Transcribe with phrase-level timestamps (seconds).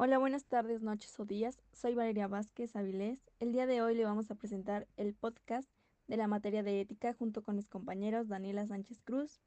[0.00, 1.58] Hola, buenas tardes, noches o días.
[1.72, 3.18] Soy Valeria Vázquez Avilés.
[3.40, 5.68] El día de hoy le vamos a presentar el podcast
[6.06, 9.40] de la materia de ética junto con mis compañeros Daniela Sánchez Cruz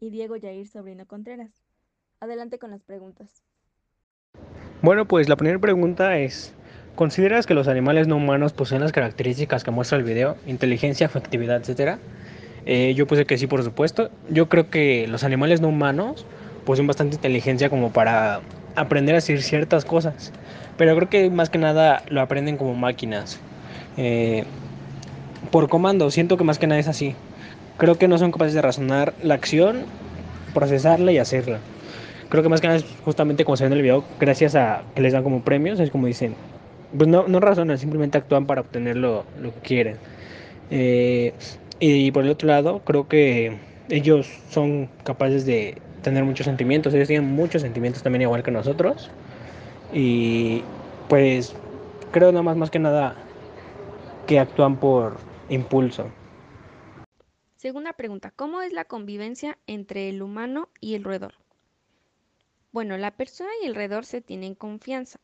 [0.00, 1.50] y Diego Yair Sobrino Contreras.
[2.18, 3.42] Adelante con las preguntas.
[4.80, 6.54] Bueno, pues la primera pregunta es,
[6.94, 10.38] ¿consideras que los animales no humanos poseen las características que muestra el video?
[10.46, 11.98] Inteligencia, afectividad, etcétera.
[12.64, 14.10] Eh, yo puse que sí, por supuesto.
[14.30, 16.24] Yo creo que los animales no humanos
[16.64, 18.40] poseen bastante inteligencia como para
[18.74, 20.32] aprender a decir ciertas cosas.
[20.76, 23.40] Pero creo que más que nada lo aprenden como máquinas.
[23.96, 24.44] Eh,
[25.50, 27.14] por comando, siento que más que nada es así.
[27.76, 29.84] Creo que no son capaces de razonar la acción,
[30.54, 31.58] procesarla y hacerla.
[32.28, 34.82] Creo que más que nada es justamente como se ve en el video, gracias a
[34.94, 36.36] que les dan como premios, es como dicen,
[36.96, 39.96] pues no, no razonan, simplemente actúan para obtener lo, lo que quieren.
[40.70, 41.34] Eh,
[41.80, 43.56] y por el otro lado, creo que
[43.88, 49.10] ellos son capaces de tener muchos sentimientos, ellos tienen muchos sentimientos también igual que nosotros.
[49.92, 50.62] Y
[51.08, 51.54] pues
[52.12, 53.16] creo nada más más que nada
[54.26, 56.10] que actúan por impulso.
[57.56, 61.34] Segunda pregunta, ¿cómo es la convivencia entre el humano y el roedor?
[62.72, 65.20] Bueno, la persona y el roedor se tienen confianza,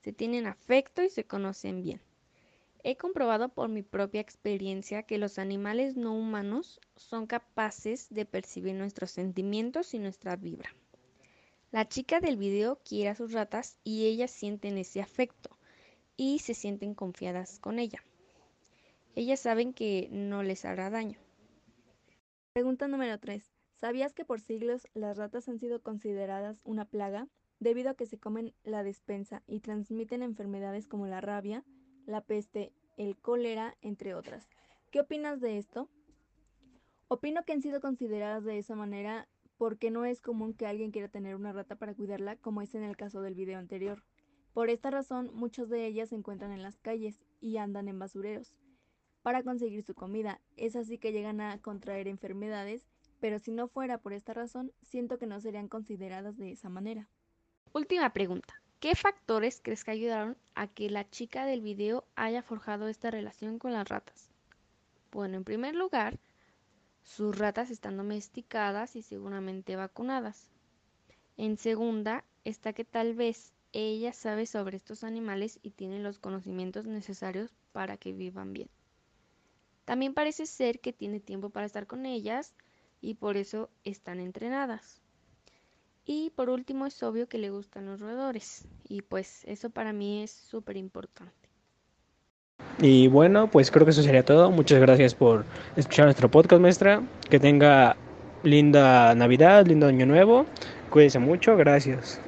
[0.00, 2.00] se tienen afecto y se conocen bien.
[2.88, 8.76] He comprobado por mi propia experiencia que los animales no humanos son capaces de percibir
[8.76, 10.70] nuestros sentimientos y nuestra vibra.
[11.72, 15.50] La chica del video quiere a sus ratas y ellas sienten ese afecto
[16.16, 18.04] y se sienten confiadas con ella.
[19.16, 21.18] Ellas saben que no les hará daño.
[22.52, 23.52] Pregunta número 3.
[23.74, 27.26] ¿Sabías que por siglos las ratas han sido consideradas una plaga
[27.58, 31.64] debido a que se comen la despensa y transmiten enfermedades como la rabia,
[32.06, 34.48] la peste, el cólera, entre otras.
[34.90, 35.88] ¿Qué opinas de esto?
[37.08, 41.08] Opino que han sido consideradas de esa manera porque no es común que alguien quiera
[41.08, 44.02] tener una rata para cuidarla, como es en el caso del video anterior.
[44.52, 48.54] Por esta razón, muchas de ellas se encuentran en las calles y andan en basureros
[49.22, 50.40] para conseguir su comida.
[50.56, 52.86] Es así que llegan a contraer enfermedades,
[53.18, 57.08] pero si no fuera por esta razón, siento que no serían consideradas de esa manera.
[57.72, 58.62] Última pregunta.
[58.86, 63.58] ¿Qué factores crees que ayudaron a que la chica del video haya forjado esta relación
[63.58, 64.30] con las ratas?
[65.10, 66.20] Bueno, en primer lugar,
[67.02, 70.52] sus ratas están domesticadas y seguramente vacunadas.
[71.36, 76.86] En segunda, está que tal vez ella sabe sobre estos animales y tiene los conocimientos
[76.86, 78.70] necesarios para que vivan bien.
[79.84, 82.54] También parece ser que tiene tiempo para estar con ellas
[83.00, 85.02] y por eso están entrenadas.
[86.06, 90.22] Y por último es obvio que le gustan los roedores y pues eso para mí
[90.22, 91.32] es súper importante.
[92.78, 94.50] Y bueno, pues creo que eso sería todo.
[94.52, 95.44] Muchas gracias por
[95.76, 97.02] escuchar nuestro podcast, maestra.
[97.28, 97.96] Que tenga
[98.44, 100.46] linda Navidad, lindo Año Nuevo.
[100.90, 102.20] Cuídense mucho, gracias.